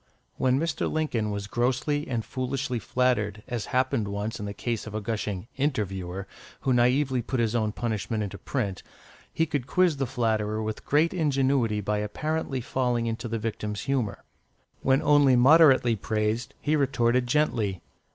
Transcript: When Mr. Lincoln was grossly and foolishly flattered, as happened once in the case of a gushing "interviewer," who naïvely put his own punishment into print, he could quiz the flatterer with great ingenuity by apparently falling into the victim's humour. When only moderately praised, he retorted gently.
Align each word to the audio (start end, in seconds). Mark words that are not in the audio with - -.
When 0.37 0.59
Mr. 0.59 0.91
Lincoln 0.91 1.29
was 1.29 1.45
grossly 1.45 2.07
and 2.07 2.25
foolishly 2.25 2.79
flattered, 2.79 3.43
as 3.47 3.67
happened 3.67 4.07
once 4.07 4.39
in 4.39 4.47
the 4.47 4.51
case 4.55 4.87
of 4.87 4.95
a 4.95 4.99
gushing 4.99 5.47
"interviewer," 5.57 6.25
who 6.61 6.73
naïvely 6.73 7.21
put 7.27 7.39
his 7.39 7.53
own 7.53 7.71
punishment 7.71 8.23
into 8.23 8.39
print, 8.39 8.81
he 9.31 9.45
could 9.45 9.67
quiz 9.67 9.97
the 9.97 10.07
flatterer 10.07 10.63
with 10.63 10.85
great 10.87 11.13
ingenuity 11.13 11.81
by 11.81 11.99
apparently 11.99 12.61
falling 12.61 13.05
into 13.05 13.27
the 13.27 13.37
victim's 13.37 13.81
humour. 13.81 14.23
When 14.81 15.03
only 15.03 15.35
moderately 15.35 15.95
praised, 15.95 16.55
he 16.59 16.75
retorted 16.75 17.27
gently. 17.27 17.83